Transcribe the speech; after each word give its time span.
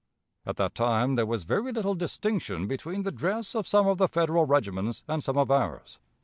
At 0.47 0.55
that 0.55 0.73
time 0.73 1.13
there 1.13 1.27
was 1.27 1.43
very 1.43 1.71
little 1.71 1.93
distinction 1.93 2.65
between 2.67 3.03
the 3.03 3.11
dress 3.11 3.53
of 3.53 3.67
some 3.67 3.85
of 3.85 3.99
the 3.99 4.07
Federal 4.07 4.45
regiments 4.47 5.03
and 5.07 5.23
some 5.23 5.37
of 5.37 5.51
ours. 5.51 5.99